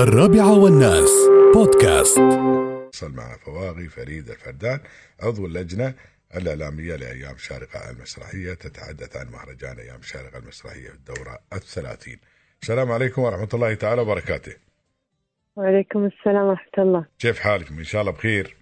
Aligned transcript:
الرابعة 0.00 0.58
والناس. 0.58 1.10
بودكاست. 1.54 2.18
وصل 2.18 3.12
معنا 3.12 3.36
فواغي 3.36 3.88
فريد 3.88 4.30
الفردان 4.30 4.80
عضو 5.20 5.46
اللجنة 5.46 5.94
الإعلامية 6.36 6.96
لأيام 6.96 7.36
شارقة 7.36 7.90
المسرحية 7.90 8.54
تتحدث 8.54 9.16
عن 9.16 9.28
مهرجان 9.28 9.78
أيام 9.78 10.02
شارقة 10.02 10.38
المسرحية 10.38 10.88
في 10.88 10.94
الدورة 10.94 11.38
الثلاثين. 11.52 12.18
السلام 12.62 12.92
عليكم 12.92 13.22
ورحمة 13.22 13.48
الله 13.54 13.74
تعالى 13.74 14.02
وبركاته. 14.02 14.52
وعليكم 15.56 16.04
السلام 16.04 16.44
ورحمة 16.46 16.84
الله. 16.84 17.06
كيف 17.18 17.38
حالكم؟ 17.38 17.78
إن 17.78 17.84
شاء 17.84 18.00
الله 18.00 18.12
بخير. 18.12 18.56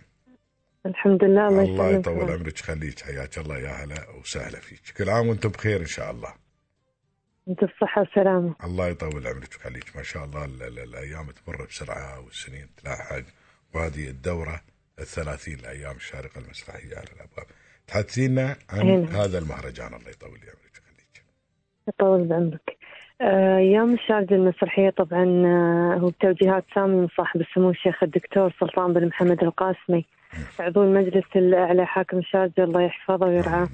الحمد 0.86 1.24
لله 1.24 1.48
الله, 1.48 1.62
الله. 1.62 1.90
يطول 1.90 2.30
عمرك 2.30 2.58
خليك 2.58 3.00
حياك 3.00 3.38
الله 3.38 3.58
يا 3.58 3.84
هلا 3.84 4.10
وسهلا 4.20 4.60
فيك. 4.60 4.80
كل 4.96 5.10
عام 5.10 5.28
وأنتم 5.28 5.48
بخير 5.48 5.80
إن 5.80 5.86
شاء 5.86 6.10
الله. 6.10 6.47
انت 7.48 7.64
بصحة 7.64 8.02
وسلامة 8.02 8.54
الله 8.64 8.88
يطول 8.88 9.26
عمرك 9.26 9.48
ويخليك 9.52 9.96
ما 9.96 10.02
شاء 10.02 10.24
الله 10.24 10.44
ال- 10.44 10.62
ال- 10.62 10.78
الأيام 10.78 11.26
تمر 11.26 11.64
بسرعة 11.66 12.20
والسنين 12.24 12.66
تلاحق. 12.82 13.22
وهذه 13.74 14.08
الدورة 14.08 14.60
الثلاثين 14.98 15.56
لايام 15.58 15.96
الشارقة 15.96 16.38
المسرحية 16.40 16.96
على 16.96 17.06
الأبواب. 17.16 17.46
تحدثينا 17.86 18.56
عن 18.70 18.86
نعم. 18.86 19.04
هذا 19.04 19.38
المهرجان. 19.38 19.86
الله 19.94 20.10
يطول 20.10 20.30
عمرك 20.30 20.74
ويخليك 20.74 21.24
يطول 21.88 22.24
بعمرك. 22.28 22.76
آه، 23.20 23.56
أيام 23.58 23.94
الشارقة 23.94 24.34
المسرحية 24.34 24.90
طبعا 24.90 25.24
آه، 25.46 25.98
هو 26.00 26.08
بتوجيهات 26.08 26.64
سامي 26.74 26.94
من 26.96 27.08
صاحب 27.16 27.40
السمو 27.40 27.70
الشيخ 27.70 28.02
الدكتور 28.02 28.52
سلطان 28.60 28.92
بن 28.92 29.06
محمد 29.06 29.42
القاسمي. 29.42 30.04
عضو 30.60 30.82
المجلس 30.82 31.24
الأعلى 31.36 31.86
حاكم 31.86 32.18
الشارقة. 32.18 32.64
الله 32.64 32.82
يحفظه 32.82 33.26
ويرعاه. 33.26 33.62
آه 33.62 33.68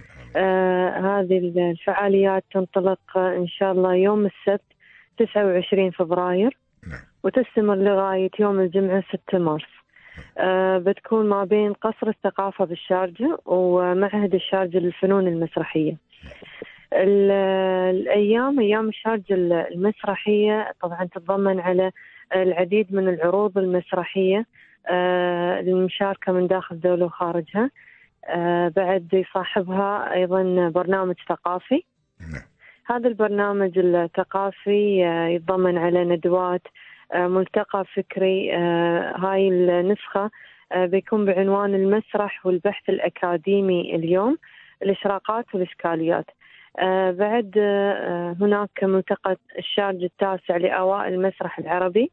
هذه 0.99 1.39
الفعاليات 1.71 2.45
تنطلق 2.53 2.99
آه، 3.17 3.37
إن 3.37 3.47
شاء 3.47 3.73
الله 3.73 3.95
يوم 3.95 4.27
السبت 4.27 4.63
29 5.19 5.91
فبراير. 5.91 6.57
نعم. 6.89 6.99
وتستمر 7.25 7.75
لغاية 7.75 8.31
يوم 8.39 8.61
الجمعة 8.61 9.03
6 9.29 9.39
مارس. 9.39 9.65
آه 10.39 10.79
بتكون 10.79 11.27
ما 11.29 11.45
بين 11.45 11.73
قصر 11.73 12.09
الثقافة 12.09 12.65
بالشارجة 12.65 13.39
ومعهد 13.47 14.35
الشارجة 14.35 14.79
للفنون 14.79 15.29
المسرحية. 15.29 15.97
ال- 16.93 17.31
الأيام 17.97 18.61
أيام 18.61 18.89
الشارجة 18.89 19.35
المسرحية 19.75 20.73
طبعا 20.83 21.05
تتضمن 21.05 21.61
على 21.61 21.91
العديد 22.37 22.95
من 22.95 23.09
العروض 23.09 23.59
المسرحية 23.59 24.47
آه، 24.91 25.61
للمشاركة 25.61 26.33
من 26.33 26.47
داخل 26.47 26.75
الدولة 26.75 27.05
وخارجها. 27.07 27.65
آه، 27.65 27.71
بعد 28.77 29.09
يصاحبها 29.13 30.13
أيضا 30.15 30.69
برنامج 30.69 31.15
ثقافي. 31.29 31.85
نعم. 32.21 32.43
هذا 32.87 33.09
البرنامج 33.09 33.79
الثقافي 33.79 35.07
آه، 35.07 35.27
يتضمن 35.29 35.79
على 35.79 36.05
ندوات 36.05 36.63
آه، 37.13 37.27
ملتقى 37.27 37.85
فكري 37.95 38.57
آه، 38.57 39.17
هاي 39.17 39.49
النسخة 39.49 40.31
آه، 40.73 40.87
بيكون 40.87 41.25
بعنوان 41.25 41.75
المسرح 41.75 42.47
والبحث 42.47 42.89
الأكاديمي 42.89 43.95
اليوم 43.95 44.39
الإشراقات 44.83 45.45
والإشكاليات. 45.55 46.27
آه، 46.79 47.11
بعد 47.11 47.53
آه، 47.59 48.37
هناك 48.41 48.71
ملتقى 48.85 49.37
الشارج 49.59 50.03
التاسع 50.05 50.57
لأوائل 50.57 51.15
المسرح 51.15 51.59
العربي. 51.59 52.11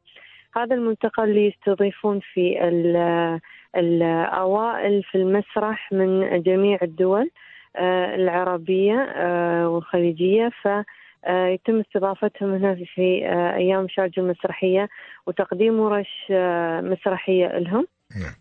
هذا 0.56 0.76
الملتقى 0.76 1.24
اللي 1.24 1.48
يستضيفون 1.48 2.20
فيه 2.34 2.68
ال- 2.68 3.40
الأوائل 3.76 5.04
في 5.04 5.16
المسرح 5.16 5.92
من 5.92 6.42
جميع 6.44 6.80
الدول 6.82 7.30
آه، 7.76 8.16
العربية 8.16 9.00
آه، 9.16 9.70
والخليجية. 9.70 10.50
فيتم 10.62 11.80
استضافتهم 11.80 12.54
هنا 12.54 12.76
في 12.96 13.26
آه، 13.26 13.56
أيام 13.56 13.88
شارجة 13.88 14.20
المسرحية 14.20 14.90
وتقديم 15.28 15.80
ورش 15.80 16.28
آه، 16.32 16.82
مسرحية 16.82 17.48
لهم. 17.48 17.88
نعم. 18.22 18.36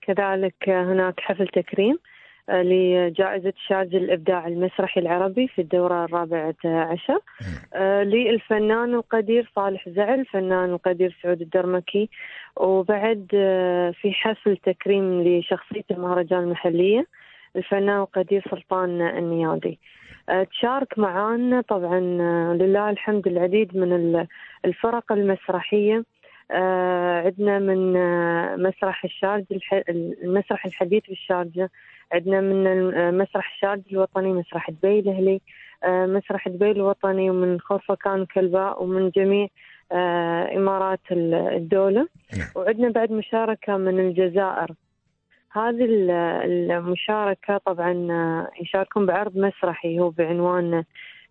كذلك 0.00 0.68
آه، 0.68 0.84
هناك 0.92 1.20
حفل 1.20 1.48
تكريم. 1.48 1.94
آه، 1.94 2.13
لجائزة 2.48 3.52
شارج 3.68 3.94
الإبداع 3.94 4.46
المسرحي 4.46 5.00
العربي 5.00 5.48
في 5.48 5.60
الدورة 5.62 6.04
الرابعة 6.04 6.54
عشر. 6.64 7.18
آه، 7.74 8.02
للفنان 8.02 8.94
القدير 8.94 9.50
صالح 9.56 9.88
زعل 9.88 10.20
الفنان 10.20 10.70
القدير 10.70 11.16
سعود 11.22 11.40
الدرمكي. 11.40 12.08
وبعد 12.56 13.26
آه، 13.34 13.90
في 13.90 14.12
حفل 14.12 14.56
تكريم 14.56 15.22
لشخصية 15.22 15.84
المهرجان 15.90 16.38
المحلية 16.42 17.06
الفنان 17.56 18.00
القدير 18.00 18.44
سلطان 18.50 19.00
النيادي 19.02 19.78
آه، 20.28 20.42
تشارك 20.44 20.98
معانا 20.98 21.60
طبعا 21.60 22.00
لله 22.54 22.90
الحمد 22.90 23.26
العديد 23.26 23.76
من 23.76 23.92
ال- 23.92 24.26
الفرق 24.64 25.12
المسرحية. 25.12 26.04
آه، 26.50 27.22
عندنا 27.24 27.58
من 27.58 27.96
آه، 27.96 28.56
مسرح 28.56 29.04
الشارجة 29.04 29.46
الح- 29.52 29.82
المسرح 30.24 30.66
الحديث 30.66 31.02
بالشارجة 31.08 31.70
عندنا 32.12 32.40
من 32.40 33.18
مسرح 33.18 33.52
الشارجة 33.54 33.84
الوطني 33.92 34.32
مسرح 34.32 34.70
دبي 34.70 34.98
الأهلي 34.98 35.40
آه، 35.84 36.06
مسرح 36.06 36.48
دبي 36.48 36.70
الوطني 36.70 37.30
ومن 37.30 37.60
خرفكان 37.60 38.26
كلباء 38.26 38.82
ومن 38.82 39.10
جميع 39.10 39.48
آه، 39.92 40.56
إمارات 40.56 41.00
ال- 41.10 41.34
الدولة. 41.34 42.08
نعم. 42.38 42.46
وعندنا 42.56 42.90
بعد 42.90 43.12
مشاركة 43.12 43.76
من 43.76 44.00
الجزائر. 44.00 44.70
هذه 45.52 45.84
ال- 45.84 46.10
المشاركة 46.70 47.58
طبعا 47.58 48.08
آه، 48.10 48.50
يشاركون 48.62 49.06
بعرض 49.06 49.36
مسرحي 49.38 49.98
هو 49.98 50.10
بعنوان 50.10 50.84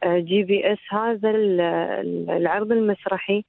GPS 0.05 0.79
هذا 0.91 1.29
ال- 1.29 1.61
ال- 1.61 2.29
العرض 2.29 2.71
المسرحي 2.71 3.45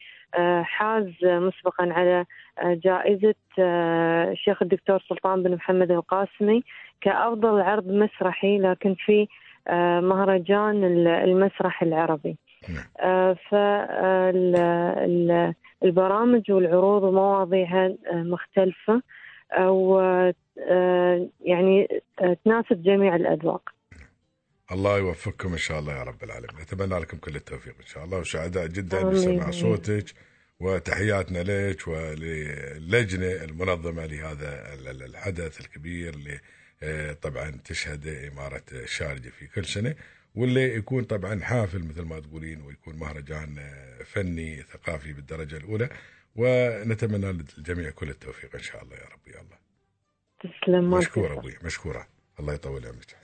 حاز 0.62 1.08
مسبقا 1.24 1.92
على 1.92 2.24
جائزة 2.62 3.34
آه، 3.58 4.30
الشيخ 4.32 4.62
الدكتور 4.62 5.02
سلطان 5.08 5.42
بن 5.42 5.54
محمد 5.54 5.90
القاسمي 5.90 6.62
كأفضل 7.00 7.60
عرض 7.60 7.86
مسرحي 7.86 8.58
لكن 8.58 8.94
في 8.94 9.28
آه، 9.68 10.00
مهرجان 10.00 10.84
ال- 10.84 11.08
المسرح 11.08 11.82
العربي 11.82 12.36
نعم. 12.68 12.84
فالبرامج 15.82 16.50
والعروض 16.52 17.02
ومواضيعها 17.02 17.86
آه، 18.12 18.22
مختلفة 18.22 19.02
و 19.60 19.98
آه، 20.70 21.28
يعني 21.40 21.88
آه، 22.20 22.36
تناسب 22.44 22.82
جميع 22.82 23.16
الأذواق 23.16 23.62
الله 24.72 24.98
يوفقكم 24.98 25.52
إن 25.52 25.58
شاء 25.58 25.78
الله 25.78 25.92
يا 25.98 26.02
رب 26.02 26.22
العالمين 26.22 26.60
أتمنى 26.60 27.00
لكم 27.00 27.16
كل 27.16 27.36
التوفيق 27.36 27.74
إن 27.80 27.86
شاء 27.86 28.04
الله 28.04 28.18
وسعداء 28.18 28.66
جدا. 28.66 29.02
بسماع 29.10 29.50
صوتك 29.50 30.04
وتحياتنا 30.60 31.38
لك 31.42 31.88
وللجنة 31.88 33.26
المنظمة 33.44 34.06
لهذا 34.06 34.74
ال- 34.74 34.88
ال- 34.88 35.02
الحدث 35.02 35.60
الكبير 35.60 36.14
اللي 36.14 36.40
آه، 36.82 37.12
طبعا 37.12 37.50
تشهد 37.64 38.06
إمارة 38.32 38.62
الشارجه 38.72 39.28
في 39.28 39.46
كل 39.46 39.64
سنة 39.64 39.94
واللي 40.34 40.74
يكون 40.76 41.04
طبعا 41.04 41.40
حافل 41.40 41.82
مثل 41.84 42.02
ما 42.02 42.20
تقولين 42.20 42.62
ويكون 42.62 42.96
مهرجان 42.96 43.56
آه، 43.58 44.02
فني 44.02 44.62
ثقافي 44.62 45.12
بالدرجة 45.12 45.56
الأولى 45.56 45.88
ونتمنى 46.36 47.32
للجميع 47.32 47.90
كل 47.90 48.10
التوفيق 48.10 48.54
إن 48.56 48.62
شاء 48.62 48.82
الله 48.82 48.96
يا 48.96 49.04
رب. 49.04 49.28
يا 49.28 49.40
الله 49.40 49.58
تسلم 50.40 50.90
ما 50.90 50.98
مشكور 50.98 51.26
تسلم. 51.28 51.38
أبوي 51.38 51.54
مشكورة. 51.64 52.06
الله 52.40 52.54
يطول 52.54 52.86
عمرك. 52.86 53.16